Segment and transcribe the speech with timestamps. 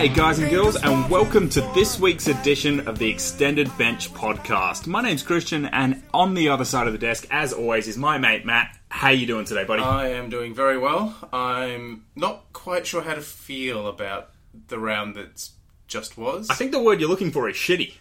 [0.00, 4.86] G'day, guys and girls, and welcome to this week's edition of the Extended Bench podcast.
[4.86, 8.16] My name's Christian, and on the other side of the desk, as always, is my
[8.16, 8.78] mate Matt.
[8.88, 9.82] How you doing today, buddy?
[9.82, 11.14] I am doing very well.
[11.34, 14.30] I'm not quite sure how to feel about
[14.68, 15.50] the round that
[15.86, 16.48] just was.
[16.48, 17.92] I think the word you're looking for is shitty.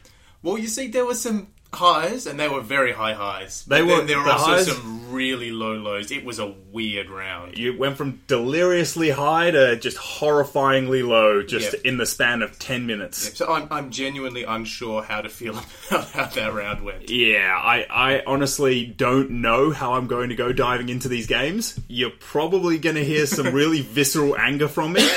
[0.41, 3.63] Well, you see, there were some highs, and they were very high highs.
[3.65, 6.11] They were- there were the also highs- some really low lows.
[6.11, 7.57] It was a weird round.
[7.57, 11.79] You went from deliriously high to just horrifyingly low, just Yeah.
[11.91, 13.35] in the span of ten minutes.
[13.37, 15.53] So I'm, I'm genuinely unsure how to feel
[15.89, 17.09] about how that round went.
[17.09, 21.79] Yeah, I, I honestly don't know how I'm going to go diving into these games.
[21.87, 25.07] You're probably going to hear some really visceral anger from me.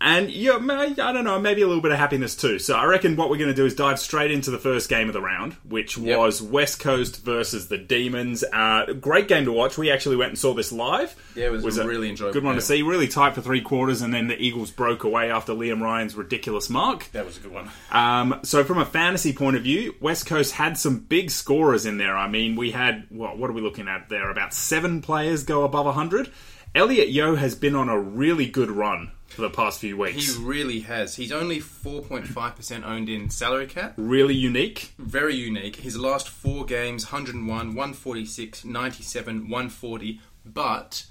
[0.00, 2.60] And yeah, I don't know, maybe a little bit of happiness too.
[2.60, 5.08] So I reckon what we're going to do is dive straight into the first game
[5.08, 6.18] of the round, which Yep.
[6.18, 8.44] was West Coast versus the Demons.
[8.52, 9.76] Uh, great game to watch.
[9.76, 11.16] We actually went and saw this live.
[11.34, 12.82] Yeah, it was a really enjoyable Good one to see.
[12.82, 16.70] Really tight for three quarters, and then the Eagles broke away after Liam Ryan's ridiculous
[16.70, 17.10] mark.
[17.10, 17.68] That was a good one.
[17.90, 21.98] Um, so from a fantasy point of view, West Coast had some big scorers in
[21.98, 22.16] there.
[22.16, 23.36] I mean, we had what?
[23.36, 24.30] What are we looking at there?
[24.30, 26.30] About seven players go above hundred.
[26.74, 30.36] Elliot Yeo has been on a really good run for the past few weeks.
[30.36, 31.14] He really has.
[31.14, 33.94] He's only 4.5% owned in salary cap.
[33.96, 34.94] Really unique.
[34.98, 35.76] Very unique.
[35.76, 40.20] His last four games 101, 146, 97, 140.
[40.44, 41.06] But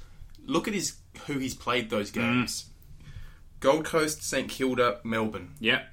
[0.46, 2.16] look at his who he's played those mm.
[2.16, 2.70] games
[3.62, 5.54] Gold Coast, St Kilda, Melbourne.
[5.62, 5.84] Yeah,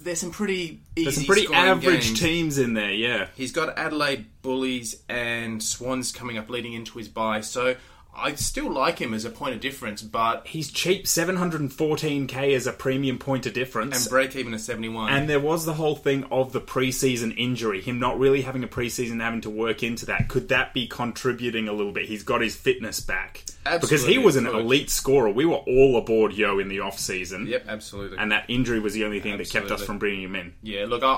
[0.00, 2.20] There's some pretty easy there's some pretty average games.
[2.20, 2.92] teams in there.
[2.92, 7.40] Yeah, He's got Adelaide Bullies and Swans coming up leading into his bye.
[7.40, 7.74] So
[8.14, 10.46] I still like him as a point of difference, but.
[10.46, 14.04] he's cheap, seven hundred and fourteen k as a premium point of difference.
[14.04, 15.12] And break even at 71.
[15.12, 18.68] And there was the whole thing of the preseason injury, him not really having a
[18.68, 20.28] preseason, having to work into that.
[20.28, 22.06] Could that be contributing a little bit?
[22.06, 23.44] He's got his fitness back.
[23.64, 25.30] Because he was an it elite scorer.
[25.30, 27.46] We were all aboard Yeo in the off season.
[27.46, 28.18] Yep, absolutely.
[28.18, 29.86] And that injury was the only thing that kept us Absolutely.
[29.86, 30.54] from bringing him in.
[30.62, 31.08] Yeah, look, I,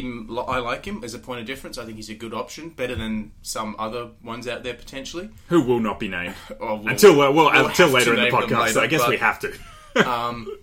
[0.00, 1.76] I'm- I like him as a point of difference.
[1.76, 5.28] I think he's a good option, better than some other ones out there potentially.
[5.48, 8.10] Who will not be named Oh, we'll- until uh, well, we'll until have later to
[8.12, 8.72] in the name them podcast.
[8.72, 10.46] so I later, guess but- we have to.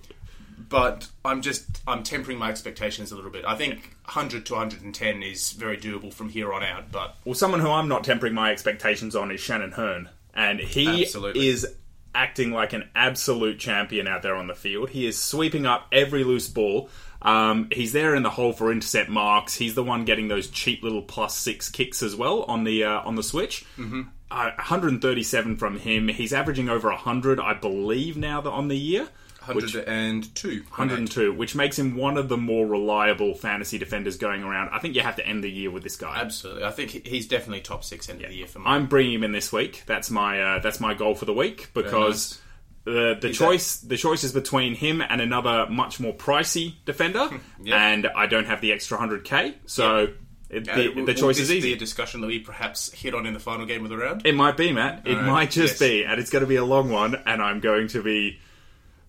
[0.69, 3.44] But I'm just I'm tempering my expectations a little bit.
[3.44, 6.91] I think 100 to 110 is very doable from here on out.
[6.91, 11.03] But Well, someone who I'm not tempering my expectations on is Shannon Hurn, and he
[11.03, 11.47] Absolutely.
[11.47, 11.75] is
[12.13, 14.90] acting like an absolute champion out there on the field.
[14.90, 16.90] He is sweeping up every loose ball.
[17.22, 19.56] Um, he's there in the hole for intercept marks.
[19.56, 23.01] He's the one getting those cheap little plus six kicks as well on the uh,
[23.01, 23.66] on the switch.
[23.78, 24.03] Mm-hmm.
[24.31, 26.07] Uh, 137 from him.
[26.07, 29.09] He's averaging over 100, I believe, now that on the year.
[29.55, 30.63] Which- 102.
[30.69, 34.69] 102, which makes him one of the more reliable fantasy defenders going around.
[34.73, 36.17] I think you have to end the year with this guy.
[36.19, 38.65] Absolutely, I think he's definitely top six end of the year for me.
[38.67, 39.83] I'm bringing him in this week.
[39.85, 42.39] That's my uh, that's my goal for the week because
[42.85, 47.29] the the choice the choice is between him and another much more pricey defender,
[47.63, 47.75] Yeah.
[47.89, 50.13] and I don't have the extra hundred k, so
[50.49, 51.69] it, Uh, the, will- the choice this is easy.
[51.69, 54.25] Be a discussion that we perhaps hit on in the final game of the round.
[54.25, 55.05] It might be, Matt.
[55.05, 55.89] It might just yes.
[55.89, 58.39] be, and it's going to be a long one, and I'm going to be.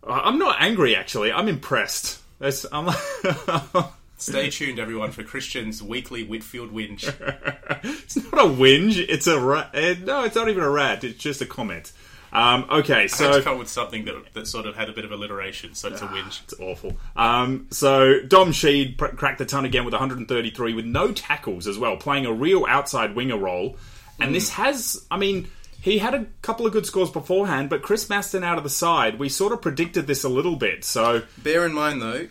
[0.07, 1.33] I'm not angry, actually.
[1.33, 2.21] I'm impressed.
[2.39, 2.89] That's, I'm
[4.17, 7.05] Stay tuned, everyone, for Christian's weekly Whitfield whinge.
[7.85, 8.99] it's not a whinge.
[9.09, 10.25] It's a ra- eh, no.
[10.25, 11.05] It's not even a rat.
[11.05, 11.93] It's just a comment.
[12.33, 14.93] Um, okay, I had so to come with something that, that sort of had a
[14.93, 16.43] bit of alliteration, so it's a whinge.
[16.45, 16.97] It's awful.
[17.17, 21.79] Um, so Dom Sheed pr- cracked the ton again with 133 with no tackles as
[21.79, 23.77] well, playing a real outside winger role.
[24.21, 25.49] And this has, I mean,
[25.81, 29.19] he had a couple of good scores beforehand, but Chris Masten out of the side,
[29.19, 30.85] we sort of predicted this a little bit.
[30.85, 32.29] So Bear in mind, though,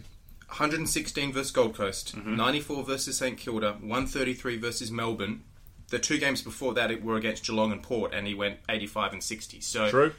[0.47, 2.35] 116 versus Gold Coast, Mm-hmm.
[2.35, 5.43] 94 versus St Kilda, 133 versus Melbourne.
[5.89, 9.13] The two games before that it were against Geelong and Port, and he went 85
[9.13, 9.61] and 60.
[9.61, 10.11] So true.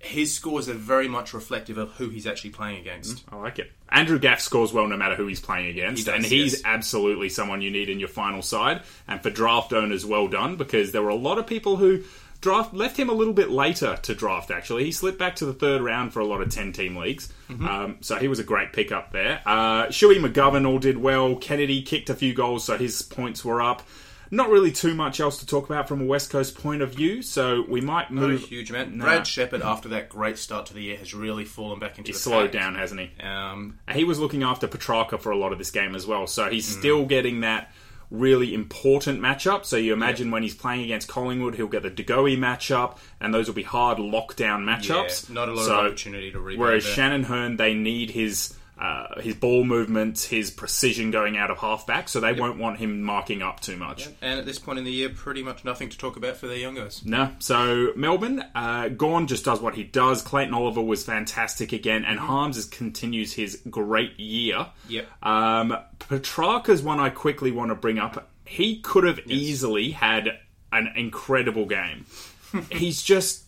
[0.00, 3.24] his scores are very much reflective of who he's actually playing against.
[3.30, 3.70] I like it.
[3.88, 6.62] Andrew Gaff scores well no matter who he's playing against, He does, and he's yes.
[6.64, 8.82] absolutely someone you need in your final side.
[9.06, 12.02] And for draft owners, well done because there were a lot of people who
[12.42, 14.50] draft left him a little bit later to draft.
[14.50, 17.66] Actually, he slipped back to the third round for a lot of ten-team leagues, Mm-hmm.
[17.66, 19.40] um, so he was a great pickup there.
[19.46, 21.36] Uh, Shuey McGovern all did well.
[21.36, 23.82] Kennedy kicked a few goals, so his points were up.
[24.30, 27.20] Not really too much else to talk about from a West Coast point of view,
[27.20, 28.40] so we might Not a move.
[28.48, 28.94] huge amount.
[28.94, 29.04] Nah.
[29.04, 32.16] Brad Sheppard, after that great start to the year, has really fallen back into He's
[32.16, 32.62] the slowed pack.
[32.62, 33.10] down, hasn't he?
[33.22, 36.26] Um, he was looking after Petrarca for a lot of this game as well.
[36.26, 37.70] So he's still getting that
[38.12, 39.64] really important matchup.
[39.64, 43.32] So you imagine when he's playing against Collingwood, he'll get the De Goey matchup, and
[43.32, 45.28] those will be hard lockdown matchups.
[45.28, 46.60] Yeah, not a lot So- of opportunity to rebound.
[46.60, 46.92] Whereas there.
[46.94, 52.08] Shannon Hurn, they need his uh, his ball movements, his precision going out of halfback,
[52.08, 54.08] so they won't want him marking up too much.
[54.20, 56.56] And at this point in the year, pretty much nothing to talk about for their
[56.56, 57.04] young guys.
[57.04, 60.22] No, so Melbourne, uh, Gawn just does what he does.
[60.22, 64.66] Clayton Oliver was fantastic again, and Harmes is, continues his great year.
[64.88, 65.06] Yep.
[65.22, 68.30] Um, Petrarca's one I quickly want to bring up.
[68.46, 70.38] He could have easily had
[70.72, 72.06] an incredible game.
[72.72, 73.44] He's just,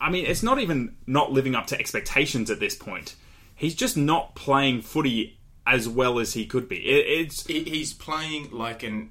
[0.00, 3.14] I mean, it's not even not living up to expectations at this point.
[3.54, 6.76] He's just not playing footy as well as he could be.
[6.76, 9.10] It, it's He's playing like an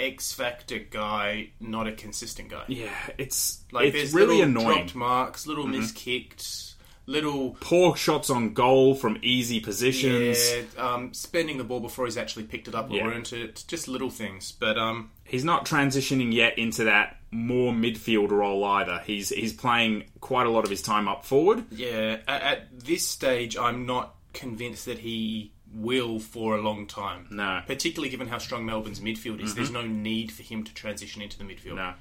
[0.00, 2.64] X Factor guy, not a consistent guy.
[2.68, 4.76] yeah, it's Like it's there's really little annoying.
[4.78, 6.74] dropped marks, little miskicked,
[7.06, 10.38] little Poor shots on goal from easy positions.
[10.52, 13.06] yeah, um, spending the ball before he's actually picked it up or Yeah.
[13.08, 13.64] earned it.
[13.66, 19.00] Just little things, but um, he's not transitioning yet into that more midfield role either.
[19.04, 21.64] He's he's playing quite a lot of his time up forward.
[21.70, 27.26] yeah, at, at this stage, I'm not convinced that he will for a long time.
[27.30, 27.42] No.
[27.42, 27.66] Mm-hmm.
[27.66, 29.54] particularly given how strong Melbourne's midfield is.
[29.54, 31.76] There's no need for him to transition into the midfield.
[31.76, 31.92] No.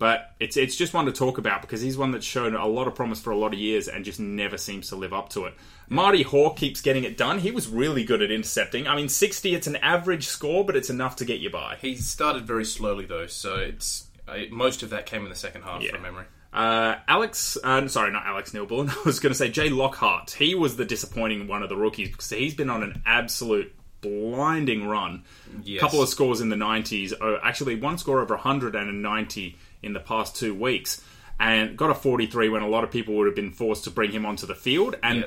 [0.00, 2.88] But it's it's just one to talk about because he's one that's shown a lot
[2.88, 5.44] of promise for a lot of years and just never seems to live up to
[5.44, 5.52] it.
[5.90, 7.38] Marty Hawk keeps getting it done.
[7.38, 8.86] He was really good at intercepting.
[8.88, 11.76] I mean, 60, it's an average score, but it's enough to get you by.
[11.82, 15.62] He started very slowly though, so it's uh, most of that came in the second
[15.62, 15.90] half Yeah.
[15.92, 16.24] from memory.
[16.52, 18.88] Uh, Alex, uh, sorry, not Alex Neal-Bullen.
[18.90, 20.30] I was going to say Jay Lockhart.
[20.30, 24.88] He was the disappointing one of the rookies because he's been on an absolute blinding
[24.88, 25.24] run.
[25.62, 25.80] Yes.
[25.80, 27.12] couple of scores in the 90s.
[27.20, 31.02] Oh, actually, one score over 100 and a 90 in the past two weeks.
[31.38, 34.12] And got a 43 when a lot of people would have been forced to bring
[34.12, 35.26] him onto the field and Yeah.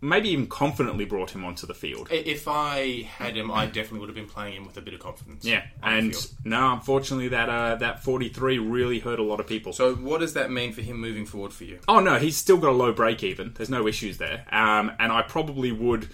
[0.00, 2.06] maybe even confidently brought him onto the field.
[2.10, 5.00] If I had him, I definitely would have been playing him with a bit of
[5.00, 5.44] confidence.
[5.44, 6.14] Yeah, and
[6.44, 9.72] no, unfortunately, that uh, that 43 really hurt a lot of people.
[9.72, 11.80] So, what does that mean for him moving forward for you?
[11.88, 13.52] Oh no, he's still got a low break even.
[13.54, 14.44] There's no issues there.
[14.52, 16.08] Um, and I probably would,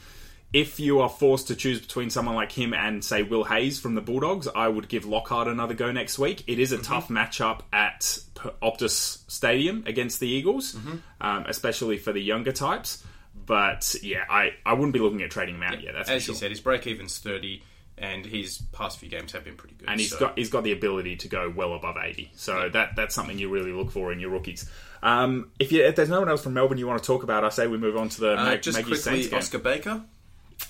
[0.56, 3.94] if you are forced to choose between someone like him and say Will Hayes from
[3.94, 6.44] the Bulldogs, I would give Lockhart another go next week.
[6.46, 8.18] It is a tough matchup at
[8.62, 10.74] Optus Stadium against the Eagles,
[11.20, 13.04] um, especially for the younger types.
[13.34, 15.92] But yeah, I, I wouldn't be looking at trading him out yet.
[15.94, 17.62] That's As for you said, his break even's thirty,
[17.98, 19.88] and his past few games have been pretty good.
[19.88, 22.30] and he's so- got he's got the ability to go well above eighty.
[22.34, 24.68] So that that's something you really look for in your rookies.
[25.02, 27.44] Um, if you if there's no one else from Melbourne you want to talk about,
[27.44, 29.38] I say we move on to the Uh, Mag- just Maggie Saints quickly.
[29.38, 30.02] Oscar Baker.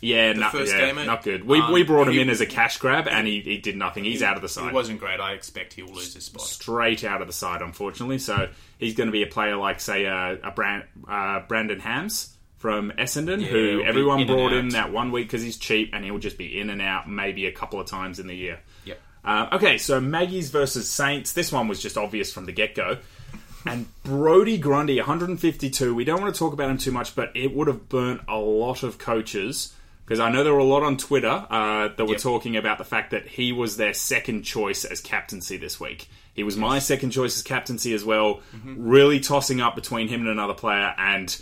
[0.01, 1.05] Yeah, not, first yeah, game, eh?
[1.05, 1.45] not good.
[1.45, 3.77] We, Um, we brought him he- in as a cash grab, and he, he did
[3.77, 4.05] nothing.
[4.05, 5.21] He's out of the side, It wasn't great.
[5.21, 6.43] I expect he'll lose his spot.
[6.43, 8.19] straight out of the side, unfortunately.
[8.19, 8.49] So
[8.79, 12.91] he's going to be a player like say uh, a Brand, uh, Brandon Hams from
[12.93, 16.19] Essendon, he'll who everyone in brought in that one week because he's cheap, and he'll
[16.19, 18.61] just be in and out maybe a couple of times in the year.
[18.85, 19.01] Yep.
[19.25, 21.33] Um, okay, so Maggie's versus Saints.
[21.33, 22.99] This one was just obvious from the get go.
[23.65, 25.93] And Brodie Grundy, 152.
[25.95, 28.37] We don't want to talk about him too much, but it would have burnt a
[28.37, 29.75] lot of coaches
[30.07, 32.21] because I know there were a lot on Twitter uh, that were Yep.
[32.23, 36.09] talking about the fact that he was their second choice as captaincy this week.
[36.33, 38.41] He was my second choice as captaincy as well.
[38.65, 41.37] Really tossing up between him and another player, and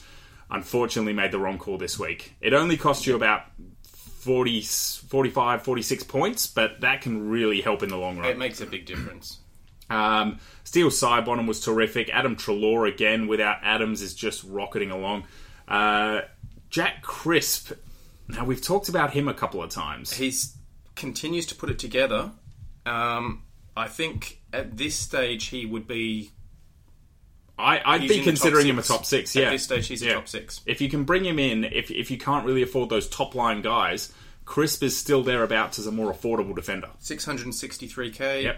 [0.50, 2.34] unfortunately made the wrong call this week.
[2.40, 3.43] It only cost you about
[3.82, 8.28] 40, 45, 46 points, but that can really help in the long run.
[8.28, 9.38] It makes a big difference.
[9.90, 12.08] Um, Steele Sidebottom was terrific.
[12.10, 15.25] Adam Treloar again, without Adams, is just rocketing along.
[15.69, 16.22] Uh,
[16.70, 17.72] Jack Crisp.
[18.28, 20.12] Now we've talked about him a couple of times.
[20.12, 20.56] He's
[20.94, 22.32] continues to put it together.
[22.86, 23.43] Um,
[23.76, 26.31] I think at this stage he would be.
[27.56, 29.34] I, I'd he's be in the top considering him a top six.
[29.34, 30.60] Yeah, At Yeah, this stage, he's a top six.
[30.66, 33.62] If you can bring him in, if if you can't really afford those top line
[33.62, 34.12] guys,
[34.44, 36.90] Crisp is still thereabouts as a more affordable defender.
[37.00, 38.43] 663k.
[38.43, 38.56] Yep.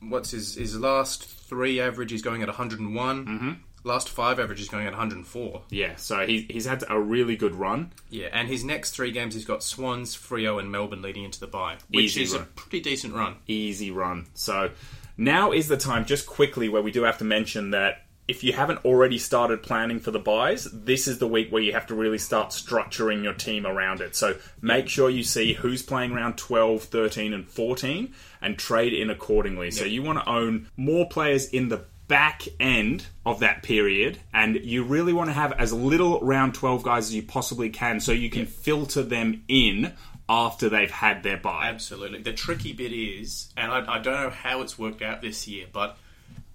[0.00, 2.12] What's his his last three average?
[2.12, 3.26] He's going at 101.
[3.26, 3.52] Mm-hmm.
[3.88, 5.62] Last five average is going at 104.
[5.70, 7.90] Yeah, so he, he's had a really good run.
[8.10, 11.46] Yeah, and his next three games he's got Swans, Frio, and Melbourne leading into the
[11.46, 13.36] bye, which Easy is a pretty decent run.
[13.46, 14.26] easy run.
[14.34, 14.72] So
[15.16, 18.52] now is the time, just quickly, where we do have to mention that if you
[18.52, 21.94] haven't already started planning for the byes, this is the week where you have to
[21.94, 24.14] really start structuring your team around it.
[24.14, 29.08] So make sure you see who's playing round 12, 13, and 14 and trade in
[29.08, 29.70] accordingly.
[29.70, 34.56] So you want to own more players in the back end of that period and
[34.56, 38.12] you really want to have as little round 12 guys as you possibly can so
[38.12, 39.92] you can filter them in
[40.28, 41.68] after they've had their bye.
[41.68, 42.20] Absolutely.
[42.20, 45.66] The tricky bit is, and I, I don't know how it's worked out this year,
[45.72, 45.96] but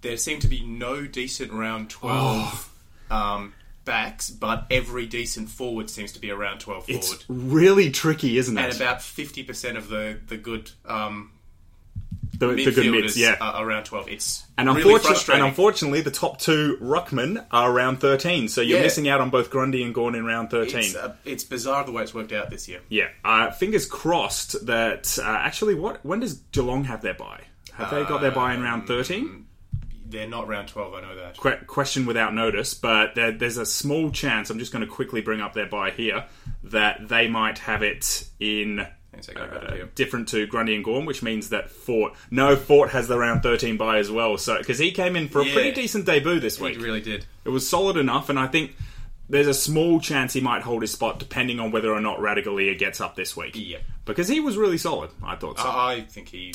[0.02, 2.70] there seem to be no decent round 12
[3.10, 6.98] um, backs, but every decent forward seems to be a round 12 forward.
[7.04, 8.64] It's really tricky, isn't it?
[8.64, 11.30] and about 50% of the, the good um,
[12.38, 13.36] the, the good mids, yeah.
[13.40, 14.08] are around 12.
[14.08, 15.42] It's And, really unfortunately, frustrating.
[15.42, 18.84] and unfortunately, the top two ruckmen are around 13, so you're Yeah.
[18.84, 20.80] missing out on both Grundy and Gawn in round 13.
[20.80, 22.80] it's, uh, it's bizarre the way it's worked out this year.
[22.88, 27.42] yeah, uh, fingers crossed that uh, actually, what when does Geelong have their bye?
[27.74, 29.46] Have they got their bye in round 13?
[30.06, 31.36] They're not round 12, I know that.
[31.40, 34.48] Que- question without notice, but there, there's a small chance.
[34.50, 36.24] I'm just going to quickly bring up their bye here
[36.64, 40.84] that they might have it in Thanks, I got it uh, different to Grundy and
[40.84, 44.36] Gawn, which means that Fort no Fort has the round 13 bye as well.
[44.38, 45.52] So because he came in for a Yeah.
[45.54, 46.76] pretty decent debut this week.
[46.76, 47.26] He really did.
[47.44, 48.74] it was solid enough, and I think
[49.28, 52.78] there's a small chance he might hold his spot depending on whether or not Ratugolea
[52.78, 53.52] gets up this week.
[53.54, 53.78] Yeah.
[54.04, 55.10] because he was really solid.
[55.22, 55.64] I thought so.
[55.66, 56.54] I think he,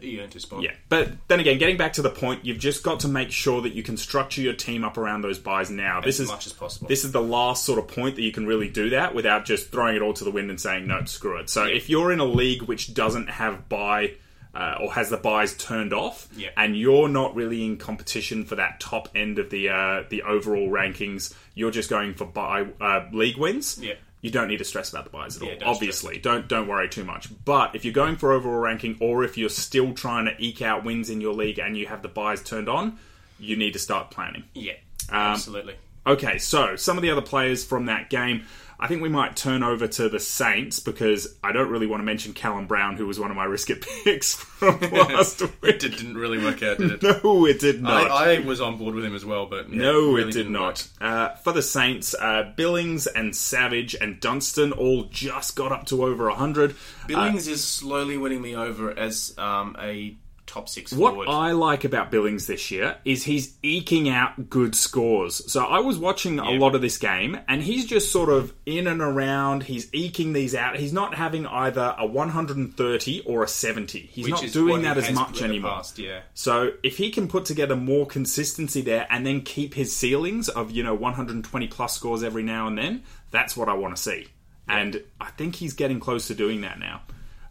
[0.00, 0.62] he earned his spot.
[0.62, 3.60] Yeah, but then again, getting back to the point, you've just got to make sure
[3.62, 6.00] that you can structure your team up around those byes now.
[6.00, 6.88] This As is much as possible.
[6.88, 9.70] This is the last sort of point that you can really do that without just
[9.70, 11.48] throwing it all to the wind and saying no, screw it.
[11.50, 14.14] So if you're in a league which doesn't have bye
[14.54, 16.50] uh, or has the byes turned off, Yeah.
[16.58, 20.68] and you're not really in competition for that top end of the uh, the overall
[20.68, 23.78] rankings, you're just going for buy uh, league wins.
[23.80, 23.94] Yeah.
[24.22, 25.48] You don't need to stress about the byes at all.
[25.48, 25.76] don't stress.
[25.76, 27.28] Obviously, don't don't worry too much.
[27.44, 30.84] But if you're going for overall ranking, or if you're still trying to eke out
[30.84, 32.98] wins in your league and you have the byes turned on,
[33.38, 34.44] you need to start planning.
[34.54, 34.74] Yeah,
[35.10, 35.74] Um, absolutely.
[36.06, 38.42] Okay, so some of the other players from that game,
[38.80, 42.04] I think we might turn over to the Saints because I don't really want to
[42.04, 45.52] mention Callum Brown, who was one of my risk it picks from last week.
[45.62, 47.02] It didn't really work out, did it?
[47.22, 48.10] No, it did not.
[48.10, 50.32] I, I was on board with him as well, but yeah, no, really it did
[50.32, 50.88] didn't not.
[51.00, 56.04] Uh, for the Saints, uh, Billings and Savage and Dunstan all just got up to
[56.04, 56.70] over 100.
[56.70, 56.76] work.
[57.06, 60.16] Billings is slowly winning me over as um, a
[60.52, 61.28] top six What forward.
[61.28, 65.50] I like about Billings this year is he's eking out good scores.
[65.50, 68.86] So I was watching a lot of this game, and he's just sort of in
[68.86, 69.64] and around.
[69.64, 70.76] He's eking these out.
[70.76, 74.00] He's not having either a 130 or a 70.
[74.00, 75.72] He's which not doing that as much anymore.
[75.72, 76.20] Past, yeah.
[76.34, 80.70] So if he can put together more consistency there and then keep his ceilings of
[80.70, 84.28] you know 120 plus scores every now and then, that's what I want to see.
[84.68, 87.02] And I think he's getting close to doing that now.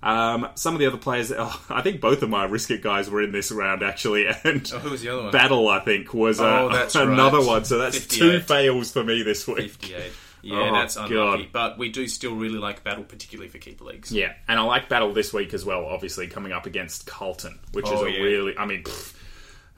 [0.04, 3.10] Um, some of the other players, oh, I think both of my risk it guys
[3.10, 5.32] were in this round actually, and Oh, who was the other one?
[5.32, 7.48] Battle I think was uh, Oh, that's another right.
[7.48, 7.66] one.
[7.66, 8.20] So that's 58.
[8.20, 9.72] two fails for me this week.
[9.72, 10.12] 58.
[10.44, 11.12] Yeah, Oh, that's God.
[11.12, 11.50] unlucky.
[11.52, 14.12] But we do still really like Battle, particularly for keeper leagues.
[14.12, 15.86] Yeah, and I like Battle this week as well.
[15.86, 18.20] Obviously coming up against Carlton, which is Oh, a yeah.
[18.24, 18.84] really, I mean.
[18.84, 19.14] Pff,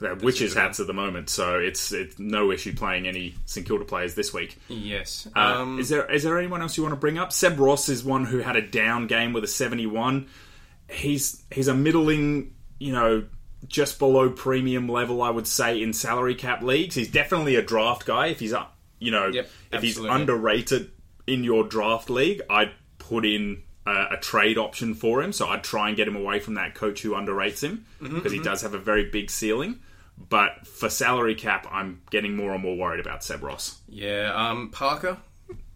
[0.03, 3.85] they're witches' hats at the moment, so it's it's no issue playing any St Kilda
[3.85, 4.57] players this week.
[4.67, 5.27] Yes.
[5.35, 7.33] Uh, um, is there is there anyone else you want to bring up?
[7.33, 10.27] Seb Ross is one who had a down game with a seventy one.
[10.89, 13.25] He's he's a middling, you know,
[13.67, 16.95] just below premium level, I would say, in salary cap leagues.
[16.95, 18.27] He's definitely a draft guy.
[18.27, 20.91] If he's up, you know, Yep, if he's underrated
[21.25, 25.31] in your draft league, I'd put in a, a trade option for him.
[25.31, 28.33] So I'd try and get him away from that coach who underrates him Mm-hmm, because
[28.33, 29.79] he does have a very big ceiling.
[30.17, 33.79] But for salary cap, I'm getting more and more worried about Seb Ross.
[33.87, 34.31] yeah.
[34.33, 35.17] Um, Parker,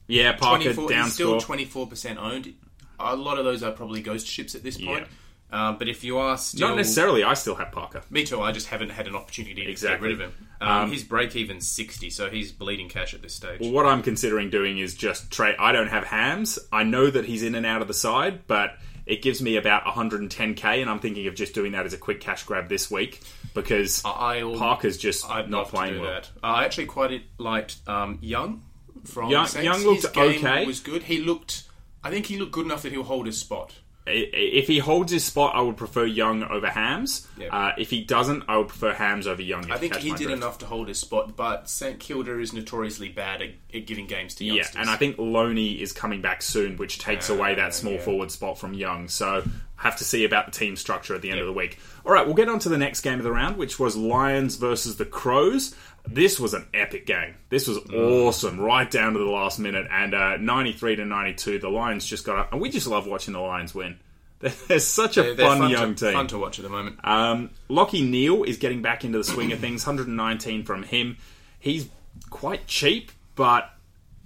[0.07, 2.53] Yeah, Parker down still twenty four percent owned.
[2.99, 5.07] A lot of those are probably ghost ships at this point.
[5.49, 6.67] Um, but if you are still.
[6.67, 7.23] Not necessarily.
[7.23, 8.01] I still have Parker.
[8.09, 10.09] Me too, I just haven't had an opportunity to Exactly.
[10.09, 10.47] get rid of him.
[10.59, 13.61] Um, his break even 60, so he's bleeding cash at this stage.
[13.61, 15.55] Well, what I'm considering doing is just trade.
[15.59, 16.59] I don't have Hams.
[16.71, 18.71] I know that he's in and out of the side, but
[19.07, 22.19] it gives me about 110k, and I'm thinking of just doing that as a quick
[22.19, 23.21] cash grab this week
[23.53, 26.11] because I will- Parker's just I'd not playing well.
[26.11, 26.29] that.
[26.43, 28.63] I actually quite liked um, Young
[29.05, 29.63] from Young- Saints.
[29.65, 30.65] Young looked his game okay.
[30.65, 31.03] Was good.
[31.03, 31.63] He looked.
[32.03, 33.73] I think he looked good enough that he'll hold his spot.
[34.07, 37.27] If he holds his spot, I would prefer Young over Hams.
[37.37, 37.47] Yeah.
[37.47, 39.69] Uh, if he doesn't, I would prefer Hams over Young.
[39.71, 40.33] I think he did drift.
[40.33, 44.35] enough to hold his spot, but St Kilda is notoriously bad at, at giving games
[44.35, 44.57] to Young.
[44.57, 48.01] Yeah, and I think Loney is coming back soon, which takes away that small yeah.
[48.01, 49.07] forward spot from Young.
[49.07, 49.43] So
[49.77, 51.79] have to see about the team structure at the end of the week.
[52.05, 54.55] All right, we'll get on to the next game of the round, which was Lions
[54.55, 55.75] versus the Crows.
[56.09, 57.35] This was an epic game.
[57.49, 61.59] This was awesome, right down to the last minute, and uh, ninety-three to ninety-two.
[61.59, 63.99] The Lions just got up, and we just love watching the Lions win.
[64.39, 66.13] They're, they're such a They're- they're fun, fun young to, team.
[66.13, 66.99] Fun to watch at the moment.
[67.03, 69.85] Um, Lachie Neale is getting back into the swing of things.
[69.85, 71.17] 119 from him.
[71.59, 71.89] He's
[72.29, 73.69] quite cheap, but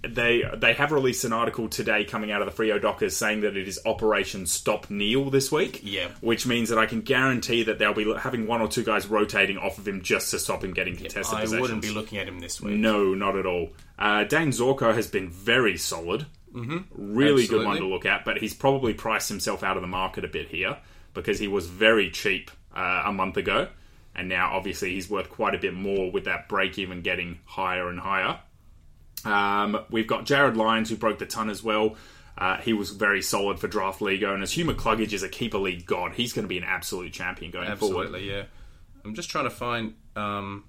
[0.06, 3.56] they they have released an article today coming out of the Frio Dockers saying that
[3.56, 5.80] it is Operation Stop Neale this week.
[5.82, 6.08] Yeah.
[6.20, 9.58] Which means that I can guarantee that they'll be having one or two guys rotating
[9.58, 11.60] off of him just to stop him getting contested I possessions.
[11.60, 12.78] wouldn't be looking at him this week.
[12.78, 13.70] No, not at all.
[13.98, 16.26] Uh, Dane Zorko has been very solid.
[16.52, 17.14] Mm-hmm.
[17.14, 20.24] Really good one to look at, but he's probably priced himself out of the market
[20.24, 20.76] a bit here
[21.14, 23.68] because he was very cheap uh, a month ago.
[24.14, 27.88] And now, obviously, he's worth quite a bit more with that break even getting higher
[27.88, 28.40] and higher.
[29.24, 31.96] Um, we've got Jared Lyons, who broke the ton as well.
[32.36, 34.52] Uh, he was very solid for draft league owners.
[34.52, 36.12] Hugh McCluggage is a keeper league god.
[36.14, 38.06] He's going to be an absolute champion going forward.
[38.06, 38.44] Absolutely, yeah.
[39.04, 40.64] I'm just trying to find um,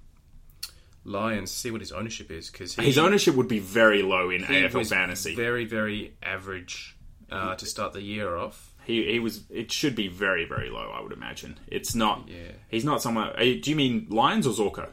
[1.04, 4.88] Lions, see what his ownership is because His ownership would be very low in AFL
[4.88, 5.34] fantasy.
[5.34, 6.96] very, very average
[7.30, 8.72] uh, to start the year off.
[8.84, 9.44] He he was.
[9.50, 10.90] It should be very very low.
[10.94, 11.58] I would imagine.
[11.68, 12.28] It's not.
[12.28, 12.52] Yeah.
[12.68, 13.28] He's not someone.
[13.30, 14.88] uh, Do you mean Lions or Zorko?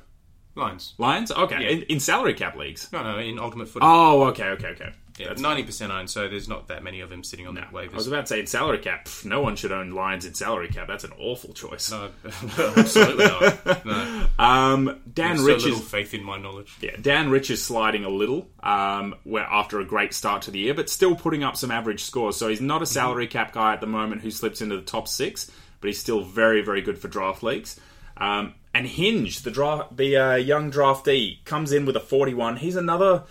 [0.56, 0.94] Lions.
[0.98, 1.32] Lions.
[1.32, 1.62] Okay.
[1.64, 1.70] Yeah.
[1.70, 2.92] In, in salary cap leagues.
[2.92, 3.86] No, no, in Ultimate Footy.
[3.86, 4.92] Oh, okay, okay, okay.
[5.18, 7.78] yeah, ninety percent owned, so there's not that many of them sitting on that the
[7.80, 9.06] I was about to say in salary cap.
[9.06, 10.88] pff, no one should own Lions in salary cap.
[10.90, 11.90] That's an awful choice.
[11.90, 12.10] No,
[12.76, 13.86] absolutely not.
[13.86, 16.74] No, Um, Dan Rich little is faith in my knowledge.
[16.82, 18.50] yeah, Dan Rich is sliding a little.
[18.62, 22.04] Um, where after a great start to the year, but still putting up some average
[22.04, 22.36] scores.
[22.36, 25.08] So he's not a salary cap guy at the moment who slips into the top
[25.08, 27.80] six, but he's still very very good for draft leagues.
[28.18, 32.58] Um, and Hinge, the draft, the uh, young draftee, comes in with a 41.
[32.58, 33.24] He's another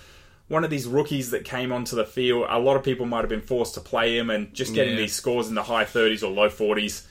[0.48, 2.46] one of these rookies that came onto the field.
[2.48, 5.00] A lot of people might have been forced to play him, and just getting Yeah.
[5.00, 7.06] these scores in the high 30s or low 40s.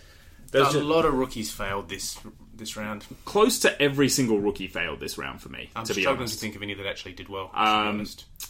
[0.52, 2.18] There's A just lot of rookies failed this
[2.60, 3.06] this round.
[3.26, 5.70] close to every single rookie failed this round for me.
[5.76, 7.50] I'm to be struggling honest, to think of any that actually did well.
[7.54, 8.06] Um.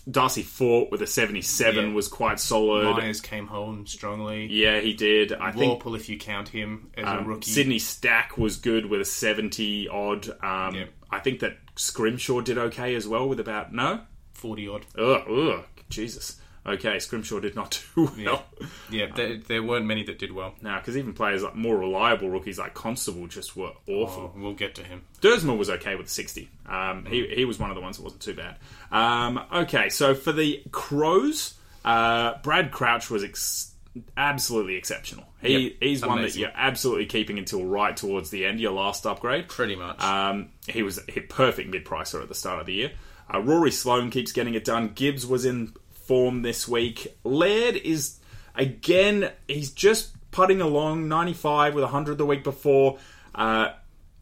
[0.09, 1.93] Darcy Fort with a 77 Yeah.
[1.93, 2.97] was quite solid.
[2.97, 4.47] Miers came home strongly.
[4.47, 5.33] Yeah, he did.
[5.33, 7.51] I think if you count him as a um, rookie.
[7.51, 10.29] Sydney Stack was good with a 70 odd.
[10.43, 10.85] Um, Yeah.
[11.11, 14.01] I think that Scrimshaw did okay as well with about no.
[14.33, 14.85] 40 odd.
[14.97, 16.39] Ugh, ugh, Jesus.
[16.69, 18.45] Okay, Scrimshaw did not do well.
[18.89, 20.53] Yeah, there, there weren't many that did well.
[20.61, 24.31] Now, because even players like more reliable rookies like Constable just were awful.
[24.35, 25.01] Oh, we'll get to him.
[25.21, 26.49] Dersma was okay with 60.
[26.67, 28.57] Um, he, he was one of the ones that wasn't too bad.
[28.91, 33.73] Um, okay, so for the Crows, uh, Brad Crouch was ex-
[34.15, 35.25] absolutely exceptional.
[35.41, 39.05] He, Yep, he's one that you're absolutely keeping until right towards the end, your last
[39.05, 39.47] upgrade.
[39.47, 40.01] Pretty much.
[40.03, 42.91] Um, he was a perfect mid pricer at the start of the year.
[43.33, 44.89] Uh, Rory Sloane keeps getting it done.
[44.89, 45.73] Gibbs was in
[46.09, 47.15] form this week.
[47.23, 48.17] Laird is,
[48.55, 52.97] again, he's just putting along 95 with 100 the week before.
[53.35, 53.73] Uh,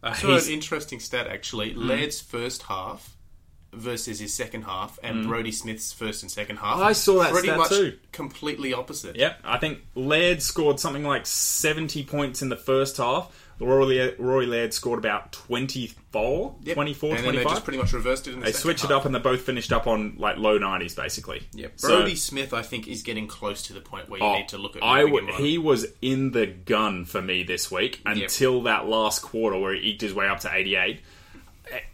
[0.03, 1.71] I uh, saw an interesting stat actually.
[1.71, 1.87] Hmm.
[1.87, 3.15] Laird's first half
[3.71, 5.29] versus his second half, and hmm.
[5.29, 6.77] Brodie Smith's first and second half.
[6.77, 7.97] I saw that pretty much too.
[8.11, 9.15] completely opposite.
[9.15, 13.31] Yep, I think Laird scored something like 70 points in the first half.
[13.59, 16.75] Rory, Rory Laird scored about 24, Yep.
[16.75, 17.43] 24, and then 25.
[17.43, 18.33] they just pretty much reversed it.
[18.33, 20.95] In the They switched it up and they both finished up on like low 90s
[20.95, 21.43] basically.
[21.53, 24.35] Yeah, So- Brodie Smith, I think, is getting close to the point where you Oh,
[24.37, 24.83] need to look at.
[24.83, 25.41] I moving would, him on.
[25.41, 29.89] he was in the gun for me this week until that last quarter where he
[29.91, 30.99] eked his way up to 88.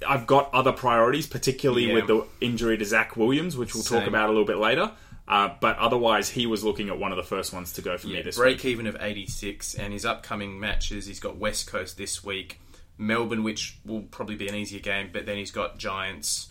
[0.08, 1.94] I've got other priorities, particularly Yeah.
[1.96, 4.92] with the injury to Zach Williams, which we'll talk about a little bit later.
[5.28, 8.08] Uh, but otherwise, he was looking at one of the first ones to go for
[8.08, 8.66] me Yeah, this break week.
[8.66, 12.60] even of 86, and his upcoming matches, he's got West Coast this week,
[12.98, 16.50] Melbourne, which will probably be an easier game, but then he's got Giants.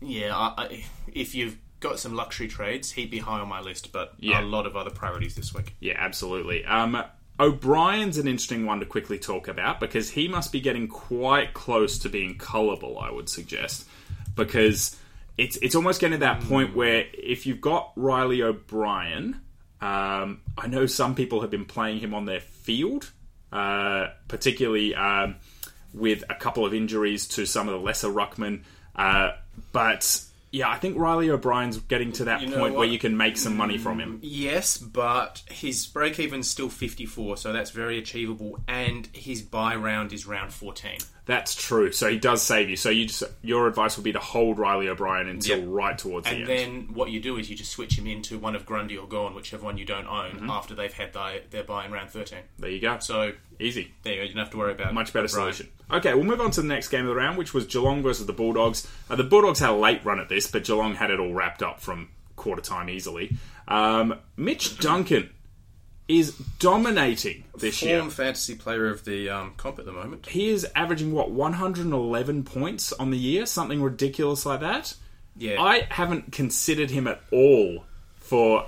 [0.00, 3.92] Yeah, I, I, if you've got some luxury trades, he'd be high on my list,
[3.92, 4.40] but Yeah.
[4.40, 5.74] a lot of other priorities this week.
[5.80, 6.64] Yeah, absolutely.
[6.64, 7.02] Um,
[7.40, 11.98] O'Brien's an interesting one to quickly talk about because he must be getting quite close
[11.98, 13.86] to being cullable, I would suggest.
[14.34, 14.96] Because
[15.38, 19.40] it's it's almost getting to that point where if you've got Reilly O'Brien,
[19.80, 23.10] um, I know some people have been playing him on their field,
[23.52, 25.36] uh, particularly um,
[25.92, 28.62] with a couple of injuries to some of the lesser ruckmen.
[28.94, 29.32] Uh,
[29.72, 33.16] but yeah, I think Reilly O'Brien's getting to that You know point where you can
[33.16, 34.20] make some money from him.
[34.22, 40.14] Yes, but his break even's still 54, so that's very achievable, and his bye round
[40.14, 40.98] is round 14.
[41.26, 41.90] That's true.
[41.90, 42.76] So he does save you.
[42.76, 45.66] So you just your advice would be to hold Reilly O'Brien until Yep.
[45.70, 46.40] right towards the end.
[46.42, 49.08] And then what you do is you just switch him into one of Grundy or
[49.08, 50.50] Gawn, whichever one you don't own, Mm-hmm.
[50.50, 52.38] after they've had their, their bye in round 13.
[52.60, 52.98] there you go.
[53.00, 53.92] So Easy.
[54.04, 55.52] there you go, you don't have to worry about Much better O'Brien.
[55.52, 55.72] solution.
[55.90, 58.26] Okay, we'll move on to the next game of the round, which was Geelong versus
[58.26, 58.86] the Bulldogs.
[59.10, 61.62] Uh, the Bulldogs had a late run at this, but Geelong had it all wrapped
[61.62, 63.36] up from quarter time easily.
[63.66, 65.30] Um, Mitch Duncan
[66.08, 67.98] is dominating this year.
[67.98, 70.26] Form fantasy player of the um, comp at the moment.
[70.26, 74.94] He is averaging what 111 points on the year, something ridiculous like that.
[75.36, 75.60] Yeah.
[75.60, 77.84] I haven't considered him at all
[78.18, 78.66] for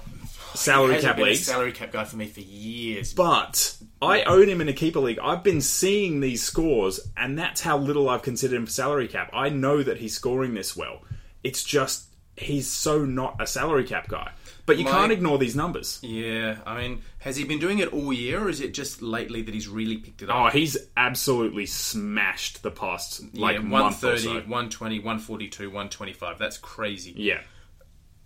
[0.55, 1.47] salary Hasn't cap been a leagues.
[1.47, 3.15] salary cap guy for me for years.
[3.15, 5.19] But I own him in a keeper league.
[5.21, 9.31] I've been seeing these scores, and that's how little I've considered him for salary cap.
[9.33, 11.03] I know that he's scoring this well.
[11.45, 14.33] It's just he's so not a salary cap guy.
[14.69, 15.99] But you My- can't ignore these numbers.
[16.03, 19.41] yeah, I mean, has he been doing it all year, or is it just lately
[19.43, 20.37] that he's really picked it up?
[20.37, 24.33] Oh, he's absolutely smashed the past like yeah, month or 130, so.
[24.35, 26.39] 120, 142, 125.
[26.39, 27.15] That's crazy.
[27.17, 27.41] Yeah,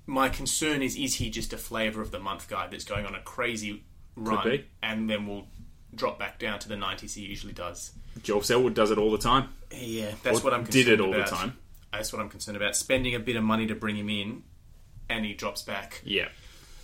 [0.07, 3.15] My concern is is he just a flavour of the month guy that's going on
[3.15, 3.85] a crazy
[4.17, 4.65] run be.
[4.83, 5.47] and then will
[5.95, 7.93] drop back down to the 90s he usually does?
[8.25, 9.51] Joel Selwood does it all the time.
[9.71, 11.57] Yeah, that's Or what I'm did it all the time.
[11.93, 12.75] That's what I'm concerned about.
[12.75, 14.43] Spending a bit of money to bring him in
[15.13, 16.01] and he drops back.
[16.05, 16.29] Yeah.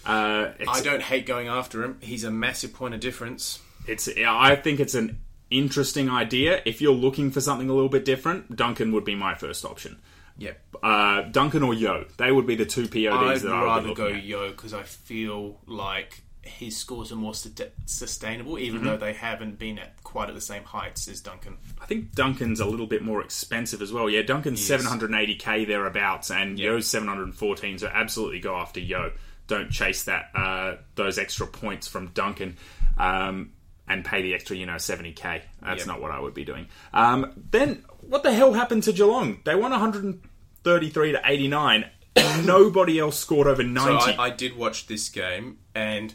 [0.07, 1.99] Uh, I don't hate going after him.
[2.01, 3.61] He's a massive point of difference.
[3.87, 6.63] it's I think it's an interesting idea.
[6.65, 9.99] If you're looking for something a little bit different, Duncan would be my first option.
[10.39, 10.53] Yeah.
[10.83, 13.95] Uh, Duncan or Yeo, they would be the two PODs I'd that I would rather
[13.95, 14.23] go at.
[14.23, 17.53] Yeo because I feel like his scores are more sus-
[17.87, 18.65] sustainable, Mm-hmm.
[18.65, 21.57] even though they haven't been at quite at the same heights as Duncan.
[21.81, 24.09] I think Duncan's a little bit more expensive as well.
[24.11, 24.83] Yeah, Duncan's Yes.
[24.85, 27.79] 780k thereabouts, and Yeo's 714.
[27.79, 29.13] So absolutely go after Yeo.
[29.47, 32.57] Don't chase that uh, those extra points from Duncan.
[32.99, 33.53] Um,
[33.91, 35.41] and pay the extra, you know, 70k.
[35.63, 35.87] That's Yep.
[35.87, 36.67] not what I would be doing.
[36.93, 39.41] Um, then, what the hell happened to Geelong?
[39.45, 41.85] They won 133 to 89.
[42.17, 44.01] and Nobody else scored over 90.
[44.01, 46.15] So I, I did watch this game, and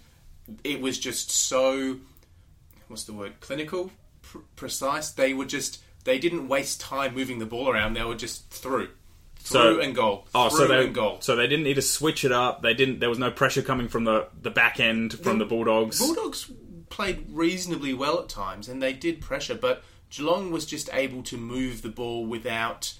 [0.63, 1.97] it was just so
[2.87, 5.11] what's the word clinical, pr- precise.
[5.11, 7.93] They were just they didn't waste time moving the ball around.
[7.93, 8.89] They were just through,
[9.37, 11.17] through So- and goal, Oh, through so they and goal.
[11.21, 12.61] so they didn't need to switch it up.
[12.61, 12.99] They didn't.
[12.99, 15.99] There was no pressure coming from the the back end from the, The Bulldogs.
[15.99, 16.51] Bulldogs
[16.89, 21.37] played reasonably well at times, and they did pressure, but Geelong was just able to
[21.37, 22.93] move the ball without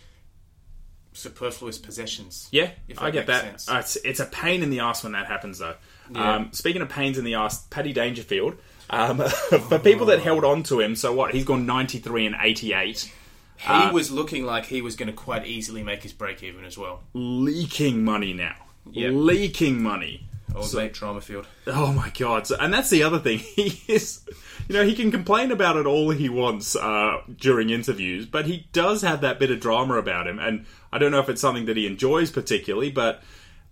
[1.13, 2.47] superfluous possessions.
[2.51, 3.63] Yeah, if I get that.
[3.69, 5.75] Uh, it's, it's a pain in the ass when that happens, though.
[6.13, 6.35] Yeah.
[6.35, 8.55] Um, speaking of pains in the ass, Paddy Dangerfield.
[8.89, 9.17] Um,
[9.67, 11.33] for people that held on to him, so what?
[11.33, 13.11] He's gone ninety three and eighty eight,
[13.57, 16.65] He Uh, was looking like he was going to quite easily make his break even
[16.65, 17.01] as well.
[17.13, 18.55] leaking money now.
[18.91, 19.11] Yep.
[19.15, 20.27] Leaking money.
[20.55, 21.45] Old mate Dramafield.
[21.65, 22.45] Oh my god!
[22.45, 23.39] So, and that's the other thing.
[23.55, 24.23] He is,
[24.67, 28.67] you know, he can complain about it all he wants uh, during interviews, but he
[28.71, 30.37] does have that bit of drama about him.
[30.37, 33.23] And I don't know if it's something that he enjoys particularly, but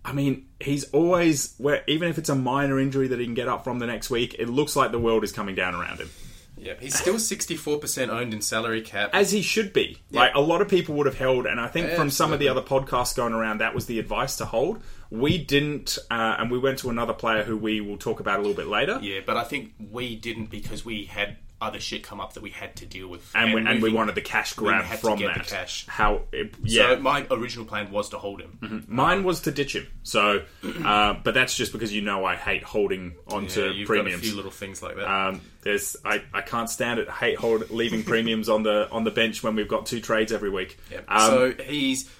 [0.04, 3.48] I mean, he's always where even if it's a minor injury that he can get
[3.48, 6.10] up from the next week, it looks like the world is coming down around him.
[6.56, 9.10] Yeah, he's still sixty four percent owned in salary cap.
[9.12, 9.98] As he should be.
[10.12, 12.48] Like a lot of people would have held, and I think from some of the
[12.48, 14.80] other podcasts going around, that was the advice to hold.
[15.10, 18.42] We didn't, uh, and we went to another player who we will talk about a
[18.42, 18.98] little bit later.
[19.02, 22.50] yeah, but I think we didn't because we had other shit come up that we
[22.50, 25.46] had to deal with, and, we, and we wanted the cash grab from that.
[25.46, 25.86] cash.
[25.86, 26.22] How?
[26.32, 28.84] It, yeah, So my original plan was to hold him.
[28.88, 29.86] mine was to ditch him.
[30.02, 30.42] So,
[30.84, 34.36] uh, but that's just because you know I hate holding onto Yeah, got a few
[34.36, 35.08] little things like that.
[35.08, 37.08] Um, there's I, I can't stand it.
[37.08, 40.32] I hate hold, leaving premiums on the on the bench when we've got two trades
[40.32, 40.78] every week.
[40.90, 41.00] Yeah.
[41.08, 42.10] Um, so he's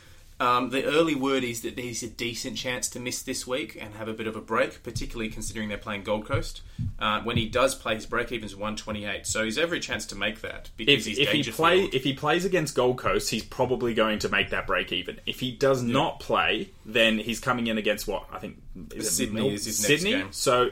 [0.43, 3.95] um, the early word is that he's a decent chance to miss this week and
[3.95, 6.63] have a bit of a break, particularly considering they're playing Gold Coast.
[6.99, 10.05] Uh, when he does play, his break even's one twenty eight, so he's every chance
[10.07, 13.31] to make that because if, he's if he play if he plays against Gold Coast,
[13.31, 15.21] he's probably going to make that break even.
[15.27, 18.61] If he does not play, then he's coming in against what I think
[18.93, 20.19] is Sydney is his next Sydney.
[20.19, 20.33] game.
[20.33, 20.71] So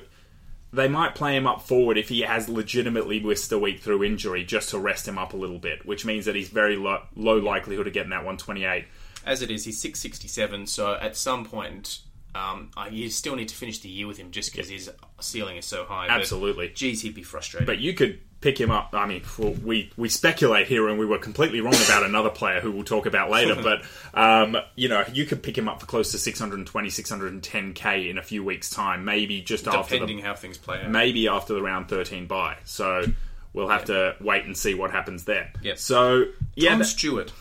[0.72, 4.44] they might play him up forward if he has legitimately missed a week through injury,
[4.44, 7.38] just to rest him up a little bit, which means that he's very low, low
[7.38, 8.86] likelihood of getting that one twenty eight.
[9.24, 10.66] As it is, he's six sixty seven.
[10.66, 12.00] So at some point,
[12.34, 15.56] um, I, you still need to finish the year with him just because his ceiling
[15.56, 16.06] is so high.
[16.06, 16.70] But, Absolutely.
[16.74, 17.66] geez, he'd be frustrated.
[17.66, 18.90] But you could pick him up.
[18.92, 19.22] I mean,
[19.64, 23.06] we we speculate here, and we were completely wrong about another player who we'll talk
[23.06, 23.60] about later.
[23.62, 23.82] but
[24.18, 28.22] um, you know, you could pick him up for close to 620, 610k in a
[28.22, 30.90] few weeks' time, maybe just after depending how things play out.
[30.90, 32.56] maybe after the round 13 bye.
[32.64, 33.04] So
[33.52, 35.52] we'll have to wait and see what happens there.
[35.62, 35.78] Yep.
[35.78, 37.32] So yeah, Tom that- Stewart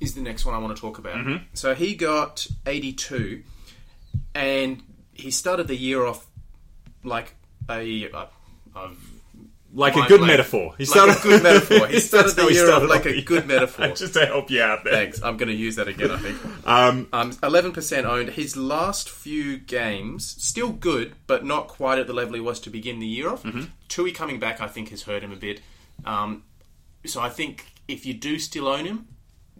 [0.00, 1.16] is the next one I want to talk about.
[1.16, 1.44] Mm-hmm.
[1.54, 3.42] So he got 82,
[4.34, 4.82] and
[5.12, 6.26] he started the year off
[7.04, 7.34] like
[7.68, 8.10] a.
[8.10, 8.28] a
[9.72, 10.74] like a good metaphor.
[10.78, 11.86] He Like started a good metaphor.
[11.86, 13.88] He started the year started off like a the good metaphor.
[13.94, 14.92] Just to help you out there.
[14.92, 15.22] Thanks.
[15.22, 16.10] I'm going to use that again.
[16.10, 16.38] I think.
[16.66, 18.30] Um, Um, 11% owned.
[18.30, 22.70] His last few games, still good, but not quite at the level he was to
[22.70, 23.42] begin the year off.
[23.44, 23.64] Mm-hmm.
[23.88, 25.60] Tuohy coming back, I think, has hurt him a bit.
[26.04, 26.44] Um,
[27.06, 29.08] so I think if you do still own him,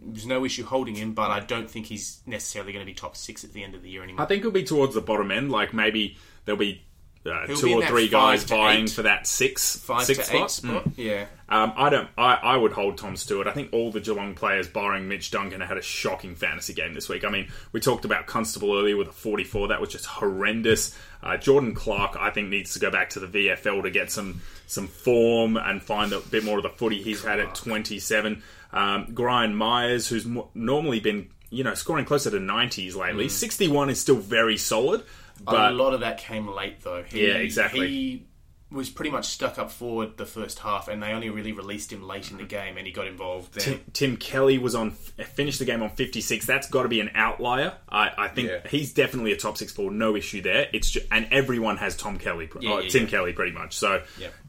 [0.02, 3.16] there's no issue holding him, but I don't think he's necessarily going to be top
[3.16, 4.22] six at the end of the year anymore.
[4.22, 5.50] I think it'll be towards the bottom end.
[5.50, 6.82] Like maybe there'll be
[7.26, 10.50] uh, two be or three guys vying for that six Five six slot.
[10.50, 10.86] spot.
[10.96, 11.26] Yeah.
[11.50, 12.08] Um, I don't.
[12.16, 13.46] I, I would hold Tom Stewart.
[13.46, 17.08] I think all the Geelong players, barring Mitch Duncan, had a shocking fantasy game this
[17.08, 17.24] week.
[17.24, 19.68] I mean, we talked about Constable earlier with a 44.
[19.68, 20.96] That was just horrendous.
[21.22, 24.40] Uh, Jordan Clark, I think, needs to go back to the VFL to get some
[24.66, 28.42] some form and find a bit more of the footy he's had at 27.
[28.72, 34.00] Um, Gryan Miers, who's normally been you know scoring closer to 90s lately, 61 is
[34.00, 35.02] still very solid.
[35.42, 37.02] But a lot of that came late, though.
[37.02, 37.88] He, Yeah, exactly.
[37.88, 38.26] He
[38.70, 42.02] was pretty much stuck up forward the first half, and they only really released him
[42.06, 43.64] late in the game, and he got involved then.
[43.64, 46.46] Tim, Tim Kelly was on finished the game on 56.
[46.46, 47.72] That's got to be an outlier.
[47.88, 48.68] I, I think Yeah.
[48.68, 50.68] he's definitely a top six forward, no issue there.
[50.72, 53.06] It's just, and everyone has Tom Kelly, Yeah, yeah, Tim.
[53.08, 53.74] Kelly pretty much.
[53.76, 54.02] So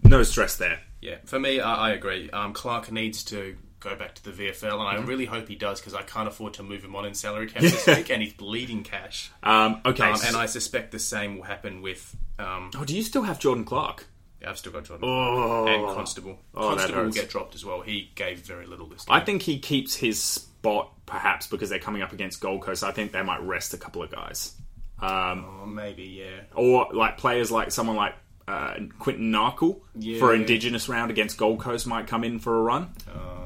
[0.04, 0.80] no stress there.
[1.02, 2.30] Yeah, for me, I, I agree.
[2.30, 5.06] Um, Clark needs to go back to the VFL, and I Mm-hmm.
[5.06, 7.62] really hope he does because I can't afford to move him on in salary cap
[7.62, 9.30] this week, and he's bleeding cash.
[9.44, 10.10] Um, okay.
[10.10, 12.16] Um, and I suspect the same will happen with.
[12.40, 14.06] Um, oh, do you still have Jordan Clark?
[14.42, 16.40] yeah, I've still got Jordan Oh, and Constable.
[16.56, 17.82] Oh, Constable will get dropped as well.
[17.82, 22.02] He gave very little this I think he keeps his spot perhaps because they're coming
[22.02, 22.84] up against Gold Coast.
[22.84, 24.54] I think they might rest a couple of guys.
[25.00, 26.42] Um, Oh, maybe yeah.
[26.56, 28.14] or like players like someone like
[28.48, 30.20] uh, Quinton Narkle Yeah.
[30.20, 32.90] for Indigenous round against Gold Coast might come in for a run.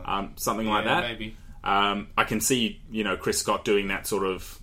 [0.05, 1.03] um, something like that.
[1.03, 1.35] maybe.
[1.63, 4.59] Um, I can see, you know, Chris Scott doing that sort of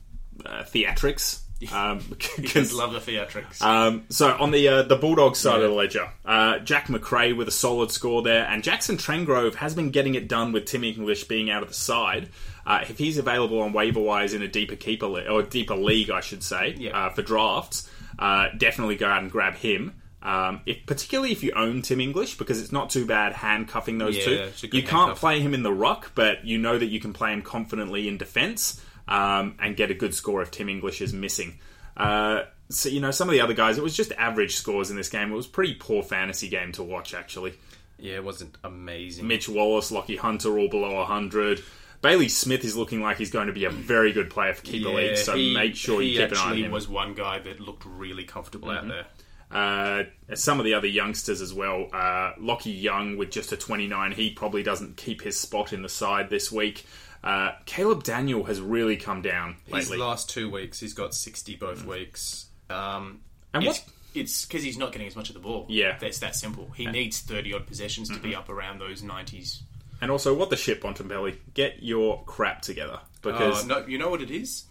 [0.47, 1.41] uh, theatrics.
[1.73, 2.01] Um,
[2.37, 3.63] Because love the theatrics.
[3.63, 7.47] um, so on the uh, the Bulldogs side of the ledger, uh, Jack Macrae with
[7.47, 11.23] a solid score there, and Jackson Trengove has been getting it done with Tim English
[11.29, 12.31] being out of the side.
[12.67, 16.11] Uh, if he's available on waiver wise in a deeper keeper le- or deeper league,
[16.11, 16.99] I should say, Yeah.
[16.99, 19.93] uh, for drafts, uh, definitely go out and grab him.
[20.23, 24.17] Um, if particularly if you own Tim English, because it's not too bad handcuffing those
[24.17, 24.33] Yeah, two.
[24.35, 25.21] it's a good You can't handcuff.
[25.21, 28.19] play him in the ruck, but you know that you can play him confidently in
[28.19, 31.59] defence um, and get a good score if Tim English is missing.
[31.97, 34.97] Uh, so you know some of the other guys, it was just average scores in
[34.97, 35.33] this game.
[35.33, 37.55] It was a pretty poor fantasy game to watch actually.
[37.99, 39.27] yeah, it wasn't amazing.
[39.27, 41.63] Mitch Wallis, Lachie Hunter, all below hundred.
[42.01, 44.89] Bailey Smith is looking like he's going to be a very good player for keeper
[44.89, 46.63] Yeah, leagues, so he- make sure you keep an eye on him.
[46.65, 46.73] Mm-hmm.
[46.73, 49.07] was one guy that looked really comfortable out there.
[49.53, 51.89] Uh, some of the other youngsters as well.
[51.93, 55.89] Uh, Lachie Young with just a 29, he probably doesn't keep his spot in the
[55.89, 56.87] side this week.
[57.23, 59.99] Uh, Caleb Daniel has really come down His lately.
[59.99, 60.01] Mm.
[60.01, 62.47] last two weeks, he's got 60 both weeks.
[62.71, 63.21] Um,
[63.55, 65.67] And it's, what- It's because he's not getting as much of the ball.
[65.69, 65.97] Yeah.
[66.01, 66.71] That's that simple.
[66.77, 69.61] He needs 30 odd possessions to be up around those 90s.
[70.01, 71.37] And also, what the shit, Bontempelli?
[71.55, 74.65] Get your crap together because Uh, no, you know what it is?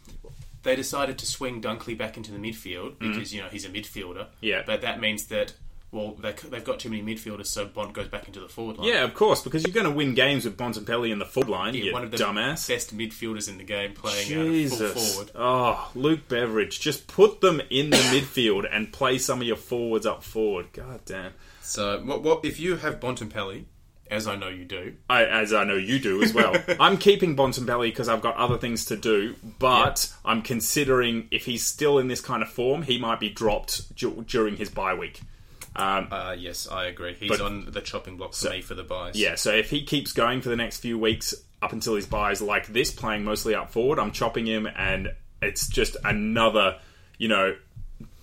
[0.63, 4.26] They decided to swing Dunkley back into the midfield because, you know, he's a midfielder.
[4.26, 4.28] Mm.
[4.41, 4.62] Yeah.
[4.65, 5.54] But that means that,
[5.91, 8.88] well, they, they've got too many midfielders, so Bond goes back into the forward line.
[8.88, 11.74] yeah, of course, because you're going to win games with Bontempelli in the forward line.
[11.74, 12.67] Yeah, you one of the dumbass.
[12.67, 15.32] best midfielders in the game playing uh, full forward.
[15.36, 16.80] Oh, Luke Beveridge.
[16.80, 20.67] Just put them in the midfield and play some of your forwards up forward.
[20.74, 21.34] God damn.
[21.62, 23.65] So, what, what if you have Bontempelli,
[24.12, 26.54] as I know you do, I, as I know you do as well.
[26.80, 31.65] I'm keeping Bontempelli because I've got other things to do, but I'm considering if he's
[31.65, 35.21] still in this kind of form, he might be dropped du- during his bye week.
[35.76, 37.13] Um, uh, yes, I agree.
[37.13, 39.15] He's But- on the chopping block for me for the byes.
[39.15, 42.41] yeah, so if he keeps going for the next few weeks up until his byes
[42.41, 46.78] like this, playing mostly up forward, I'm chopping him, and it's just another,
[47.17, 47.56] you know,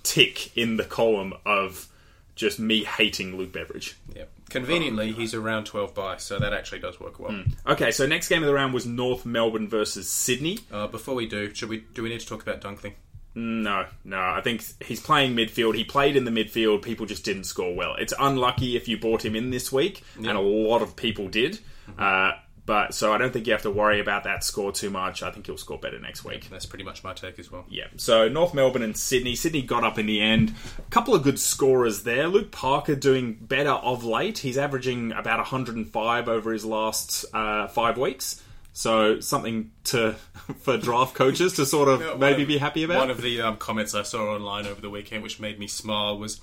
[0.02, 1.88] tick in the column of
[2.36, 3.96] just me hating Luke Beveridge.
[4.14, 4.24] Yeah.
[4.48, 7.42] Conveniently, he's around 12 bye, so that actually does work well.
[7.66, 10.58] Okay, so next game of the round was North Melbourne versus Sydney.
[10.72, 12.94] Uh, before we do, should we do we need to talk about Dunkley?
[13.34, 14.18] No, no.
[14.18, 15.76] I think he's playing midfield.
[15.76, 16.82] He played in the midfield.
[16.82, 17.94] People just didn't score well.
[17.94, 21.60] It's unlucky if you bought him in this week, and a lot of people did.
[21.98, 22.32] Uh,
[22.68, 25.22] but so I don't think you have to worry about that score too much.
[25.22, 26.50] I think he'll score better next week.
[26.50, 27.64] That's pretty much my take as well.
[27.70, 27.86] Yeah.
[27.96, 29.36] So North Melbourne and Sydney.
[29.36, 30.52] Sydney got up in the end.
[30.78, 32.28] A couple of good scorers there.
[32.28, 34.36] Luke Parker doing better of late.
[34.36, 38.42] He's averaging about 105 over his last uh, five weeks.
[38.74, 40.12] So something to
[40.60, 42.98] for draft coaches to sort of one maybe of- be happy about.
[42.98, 46.18] One of the um, comments I saw online over the weekend, which made me smile,
[46.18, 46.42] was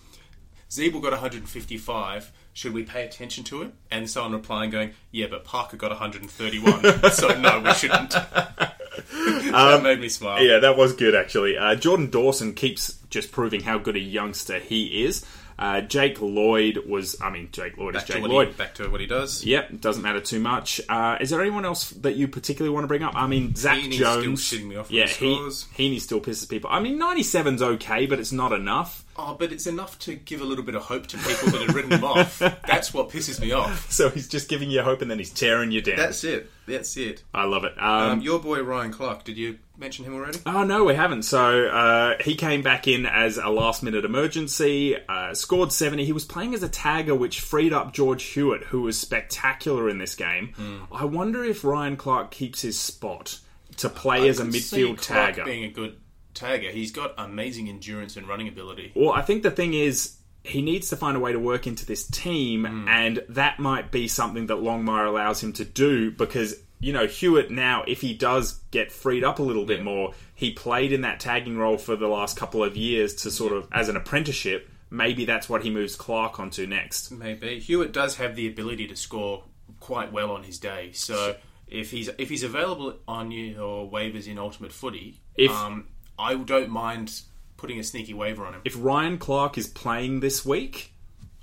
[0.75, 2.31] Ziebell got 155.
[2.53, 3.73] Should we pay attention to it?
[3.91, 8.11] And someone replying, going, "Yeah, but Parker got 131, so no, we shouldn't."
[9.11, 10.41] that made me smile.
[10.41, 11.57] Yeah, that was good actually.
[11.57, 15.25] Uh, Jordan Dawson keeps just proving how good a youngster he is.
[15.57, 18.49] Uh, Jake Lloyd was, I mean, Jake Lloyd Back is Jake Lloyd.
[18.49, 19.45] he, back to what he does.
[19.45, 20.81] Yep, doesn't matter too much.
[20.89, 23.13] Uh, is there anyone else that you particularly want to bring up?
[23.15, 24.43] I mean, Zach Heeney's Jones.
[24.43, 25.49] still shitting me off yeah, he.
[25.73, 26.69] Heeney still pisses people.
[26.69, 29.04] I mean, 97's okay, but it's not enough.
[29.17, 31.73] Oh, but it's enough to give a little bit of hope to people that have
[31.75, 32.37] written him off.
[32.67, 33.89] That's what pisses me off.
[33.91, 35.95] So he's just giving you hope and then he's tearing you down.
[35.95, 36.51] That's it.
[36.67, 37.23] That's it.
[37.33, 37.73] I love it.
[37.81, 39.23] Um, Um, your boy Ryan Clark.
[39.23, 40.39] Did you mention him already?
[40.45, 41.23] Oh no, we haven't.
[41.23, 46.05] So uh, he came back in as a last-minute emergency, uh, scored seventy.
[46.05, 49.97] He was playing as a tagger, which freed up George Hewitt, who was spectacular in
[49.97, 50.53] this game.
[50.55, 50.77] Hmm.
[50.91, 53.39] I wonder if Ryan Clark keeps his spot
[53.77, 55.45] to play as a see midfield Clark tagger.
[55.45, 55.97] being a good
[56.35, 56.69] tagger.
[56.71, 58.91] He's got amazing endurance and running ability.
[58.95, 61.85] Well, I think the thing is, he needs to find a way to work into
[61.87, 62.87] this team, Hmm.
[62.87, 67.49] and that might be something that Longmire allows him to do because, you know, Hewitt
[67.49, 71.19] now, if he does get freed up a little bit more, he played in that
[71.19, 74.69] tagging role for the last couple of years to sort of, as an apprenticeship.
[74.91, 77.11] Maybe that's what he moves Clark onto next.
[77.11, 79.43] Maybe Hewitt does have the ability to score
[79.79, 80.91] quite well on his day.
[80.93, 81.35] So
[81.67, 86.69] if he's if he's available on your waivers in Ultimate Footy, If- um, I don't
[86.69, 87.21] mind
[87.57, 88.61] putting a sneaky waiver on him.
[88.65, 90.91] If Ryan Clark is playing this week,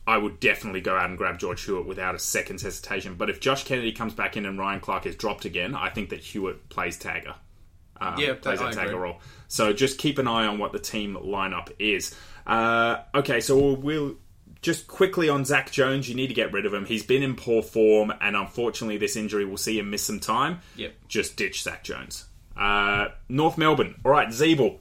[0.07, 3.15] I would definitely go out and grab George Hewitt without a second's hesitation.
[3.15, 6.11] But if Josh Kennedy comes back in and Ryan Clark is dropped again, I think
[6.11, 7.35] that Hewitt plays tagger.
[8.01, 8.99] Um, Yeah, plays I that tagger agree.
[8.99, 9.21] role.
[9.49, 12.15] So just keep an eye on what the team lineup is.
[12.47, 14.15] Uh, okay, so we'll, we'll
[14.61, 16.09] just quickly on Zach Jones.
[16.09, 16.85] You need to get rid of him.
[16.85, 20.61] He's been in poor form, and unfortunately, this injury will see him miss some time.
[20.77, 20.95] Yep.
[21.09, 22.25] Just ditch Zach Jones.
[22.57, 23.95] Uh, North Melbourne.
[24.05, 24.79] All right, Ziebell.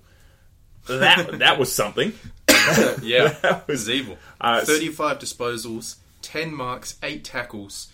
[0.88, 2.14] That that was something.
[3.02, 4.18] Yeah, That was Ziebell.
[4.40, 7.92] Uh, 35 disposals, 10 marks, 8 tackles.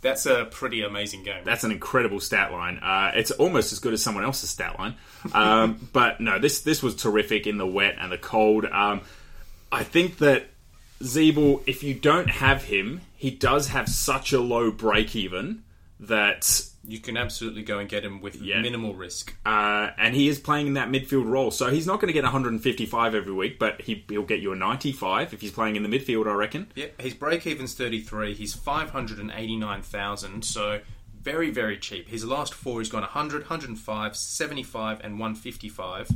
[0.00, 1.44] That's a pretty amazing game.
[1.44, 2.78] That's an incredible stat line.
[2.78, 4.96] Uh, it's almost as good as someone else's stat line.
[5.32, 8.64] Um, but no, this this was terrific in the wet and the cold.
[8.64, 9.02] Um,
[9.70, 10.46] I think that
[11.02, 15.62] Ziebell, if you don't have him, he does have such a low break even
[16.00, 18.60] that you can absolutely go and get him with Yeah.
[18.60, 19.34] minimal risk.
[19.46, 21.50] uh, and he is playing in that midfield role.
[21.50, 24.56] So he's not going to get 155 every week, but he, he'll get you a
[24.56, 26.66] 95 if he's playing in the midfield, I reckon.
[26.74, 28.34] Yeah, his break even's 33.
[28.34, 30.80] He's 589,000, so
[31.22, 32.08] very, very cheap.
[32.08, 36.08] His last four, he's gone 100, 105, 75, and 155.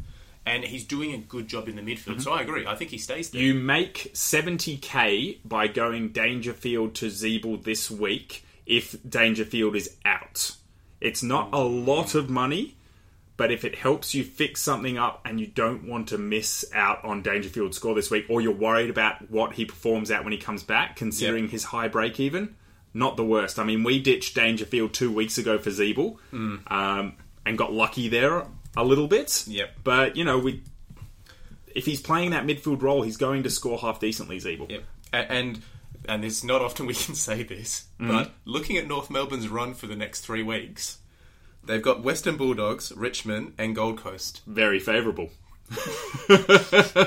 [0.46, 2.66] And he's doing a good job in the midfield, so I agree.
[2.66, 3.40] I think he stays there.
[3.40, 10.56] You make 70k by going Dangerfield to Ziebell this week if Dangerfield is out.
[11.04, 12.76] It's not a lot of money,
[13.36, 17.04] but if it helps you fix something up and you don't want to miss out
[17.04, 20.38] on Dangerfield's score this week, or you're worried about what he performs at when he
[20.38, 21.50] comes back, considering Yep.
[21.52, 22.54] his high break even,
[22.94, 23.58] not the worst.
[23.58, 27.14] I mean, we ditched Dangerfield two weeks ago for Ziebell um,
[27.44, 29.44] and got lucky there a little bit.
[29.46, 29.70] Yep.
[29.84, 30.62] But, you know, we
[31.74, 34.70] if he's playing that midfield role, he's going to score half decently, Ziebell.
[34.70, 34.84] Yep.
[35.12, 35.60] And
[36.08, 39.86] and it's not often we can say this, but looking at North Melbourne's run for
[39.86, 40.98] the next three weeks,
[41.64, 44.42] they've got Western Bulldogs, Richmond, and Gold Coast.
[44.46, 45.30] Very favourable.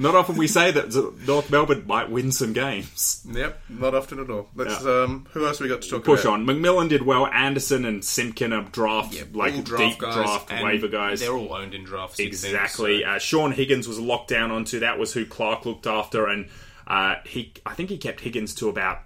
[0.00, 0.94] Not often we say that
[1.26, 3.26] North Melbourne might win some games.
[3.28, 4.48] Yep, not often at all.
[4.54, 5.02] Let's Yeah.
[5.02, 6.34] um, who else we got to talk Push about?
[6.34, 6.46] on.
[6.46, 7.26] McMillan did well.
[7.26, 11.18] Anderson and Simpkin are draft, like all deep draft and waiver guys.
[11.18, 12.20] They're all owned in drafts.
[12.20, 13.02] Exactly.
[13.02, 14.78] so- Uh, Shaun Higgins was locked down onto.
[14.78, 16.48] That was who Clark looked after, and
[16.88, 17.52] uh, he.
[17.64, 18.98] I think he kept Higgins to about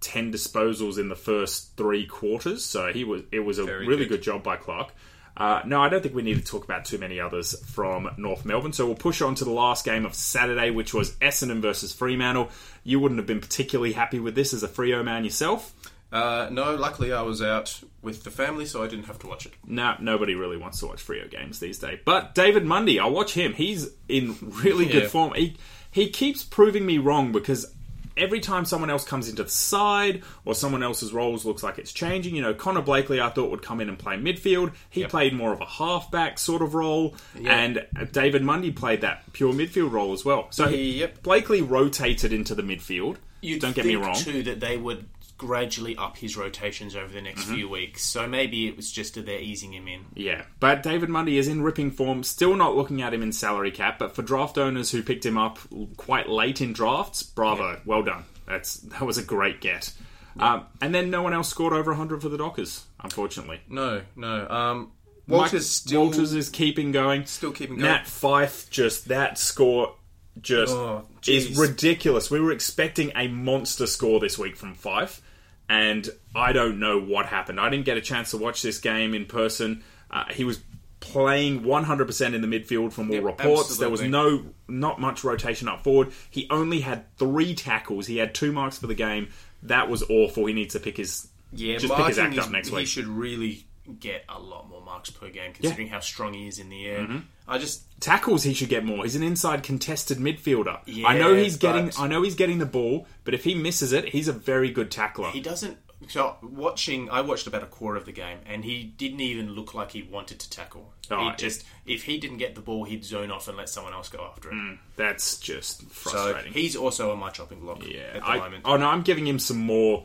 [0.00, 2.64] ten disposals in the first three quarters.
[2.64, 3.22] So he was.
[3.32, 4.20] It was a Very really good.
[4.20, 4.92] good job by Clark.
[5.36, 8.44] Uh, no, I don't think we need to talk about too many others from North
[8.44, 8.72] Melbourne.
[8.72, 12.50] So we'll push on to the last game of Saturday, which was Essendon versus Fremantle.
[12.84, 15.74] You wouldn't have been particularly happy with this as a Freo man yourself.
[16.12, 19.46] Uh, no, luckily I was out with the family, so I didn't have to watch
[19.46, 19.52] it.
[19.66, 21.98] No, nobody really wants to watch Freo games these days.
[22.04, 23.54] But David Mundy, I'll watch him.
[23.54, 25.34] He's in really good form.
[25.34, 25.56] He
[25.94, 27.72] he keeps proving me wrong because
[28.16, 31.92] every time someone else comes into the side or someone else's roles looks like it's
[31.92, 32.34] changing.
[32.34, 34.72] You know, Connor Blakely I thought would come in and play midfield.
[34.90, 35.10] He Yep.
[35.10, 37.56] played more of a halfback sort of role, Yeah.
[37.56, 40.48] and David Mundy played that pure midfield role as well.
[40.50, 41.22] So he, Yep.
[41.22, 43.16] Blakely rotated into the midfield.
[43.40, 44.16] You'd Don't get me wrong.
[44.16, 45.04] too, that they would
[45.36, 47.54] gradually up his rotations over the next Mm-hmm.
[47.54, 48.02] few weeks.
[48.04, 50.06] So maybe it was just that they're easing him in.
[50.14, 52.22] Yeah, but David Mundy is in ripping form.
[52.22, 55.36] Still not looking at him in salary cap, but for draft owners who picked him
[55.36, 55.58] up
[55.96, 58.24] quite late in drafts, bravo, well done.
[58.46, 59.92] That's that was a great get.
[60.38, 63.60] Um, and then no one else scored over 100 for the Dockers, unfortunately.
[63.68, 64.48] No, no.
[64.48, 64.92] Um,
[65.26, 67.24] Mike Walters still Walters is keeping going.
[67.26, 67.88] still keeping going.
[67.90, 69.94] Nat Fyfe, just that score,
[70.40, 72.30] just Oh, is ridiculous.
[72.32, 75.20] We were expecting a monster score this week from Fyfe,
[75.68, 77.58] and I don't know what happened.
[77.60, 79.82] I didn't get a chance to watch this game in person.
[80.10, 80.60] Uh, he was
[81.00, 83.76] playing 100% in the midfield from all Yep, reports.
[83.76, 86.12] There was no not much rotation up forward.
[86.30, 88.06] He only had three tackles.
[88.06, 89.28] He had two marks for the game.
[89.62, 90.46] That was awful.
[90.46, 93.06] He needs to pick his Yeah, just pick his act up is- next he should
[93.06, 93.66] really
[94.00, 97.00] get a lot more marks per game, considering how strong he is in the air.
[97.00, 97.18] Mm-hmm.
[97.46, 99.04] I just tackles he should get more.
[99.04, 100.80] He's an inside contested midfielder.
[100.86, 103.92] Yeah, I know he's getting I know he's getting the ball, but if he misses
[103.92, 105.30] it, he's a very good tackler.
[105.30, 105.78] he doesn't.
[106.08, 109.72] So watching, I watched about a quarter of the game, and he didn't even look
[109.72, 110.92] like he wanted to tackle.
[111.10, 113.94] Oh, he just if he didn't get the ball, he'd zone off and let someone
[113.94, 114.78] else go after it.
[114.96, 116.52] That's just So frustrating.
[116.52, 118.00] he's also on my chopping block yeah.
[118.14, 118.62] at the I, moment.
[118.66, 120.04] oh no, I'm giving him some more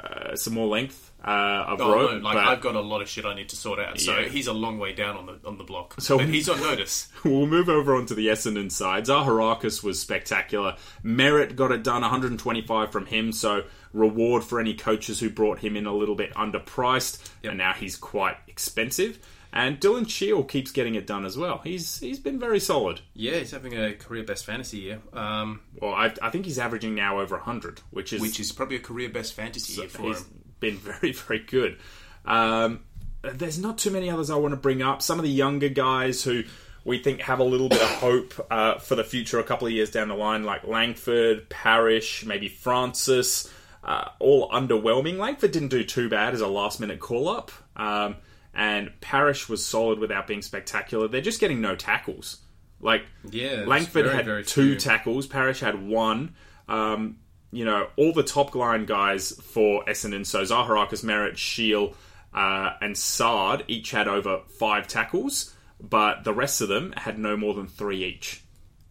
[0.00, 2.10] uh, some more length uh, of Oh, rope.
[2.12, 3.98] no, like but I've got a lot of shit I need to sort out.
[3.98, 4.28] So Yeah.
[4.28, 5.94] he's a long way down on the on the block.
[6.00, 7.08] So- but he's on notice.
[7.24, 9.06] we'll move over onto the Essendon side.
[9.06, 10.76] Zaharakis was spectacular.
[11.04, 13.32] Merrett got it done, 125 from him.
[13.32, 17.72] So reward for any coaches who brought him in a little bit underpriced, and now
[17.72, 19.18] he's quite expensive.
[19.56, 21.58] And Dylan Shiel keeps getting it done as well.
[21.62, 23.00] He's he's been very solid.
[23.14, 26.96] Yeah, he's having a career best fantasy year, um, Well, I, I think he's averaging
[26.96, 30.16] now over 100, which is which is probably a career best fantasy year for him.
[30.64, 31.78] Been very very good.
[32.24, 32.80] Um,
[33.22, 35.02] there's not too many others I want to bring up.
[35.02, 36.44] Some of the younger guys who
[36.84, 39.72] we think have a little bit of hope uh, for the future a couple of
[39.72, 43.50] years down the line, like Langford, Parish, maybe Francis,
[43.82, 45.18] uh, all underwhelming.
[45.18, 48.16] Langford didn't do too bad as a last minute call up, um,
[48.52, 51.08] and Parish was solid without being spectacular.
[51.08, 52.38] They're just getting no tackles.
[52.80, 56.34] Like Yeah, Langford very, had very two tackles, Parish had one.
[56.68, 57.18] Um,
[57.54, 61.94] you know, all the top line guys for Essendon, so Zaharakis, Merrett, Shiel,
[62.34, 67.36] uh, and Sard each had over five tackles, but the rest of them had no
[67.36, 68.42] more than three each.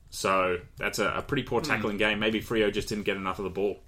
[0.09, 2.19] So that's a, a pretty poor tackling game.
[2.19, 3.79] Maybe Freo just didn't get enough of the ball.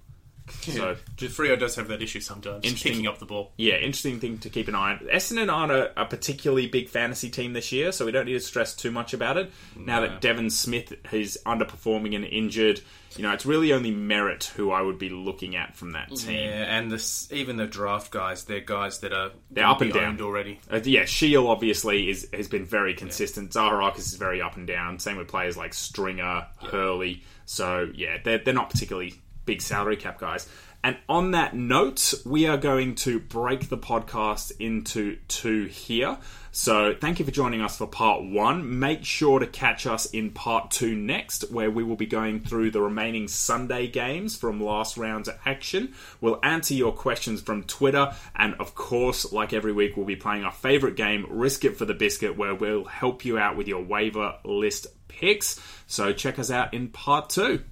[0.48, 2.92] So Freo does have that issue sometimes, Interesting.
[2.92, 3.52] picking up the ball.
[3.56, 4.98] yeah, interesting thing to keep an eye on.
[5.12, 8.40] Essendon aren't a, a particularly big fantasy team this year, so we don't need to
[8.40, 9.50] stress too much about it.
[9.76, 12.80] Now that Devon Smith is underperforming and injured,
[13.16, 16.34] you know, it's really only Merrett who I would be looking at from that team.
[16.34, 20.20] Yeah, and this, even the draft guys, they're guys that are They're up and down.
[20.20, 20.60] already.
[20.70, 23.52] Uh, yeah, Shiel obviously is has been very consistent.
[23.52, 24.98] Zaharakis is very up and down.
[24.98, 27.24] Same with players like Stringer, Hurley.
[27.46, 29.14] So yeah, they're they're not particularly
[29.46, 30.48] big salary cap guys.
[30.84, 36.18] And on that note, we are going to break the podcast into two here.
[36.52, 38.78] So thank you for joining us for part one.
[38.78, 42.70] Make sure to catch us in part two next, where we will be going through
[42.70, 45.92] the remaining Sunday games from last round's action.
[46.20, 50.44] We'll answer your questions from Twitter, and of course, like every week, we'll be playing
[50.44, 53.82] our favorite game, Risk It for the Biscuit, where we'll help you out with your
[53.82, 55.60] waiver list picks.
[55.88, 57.64] So check us out in part two.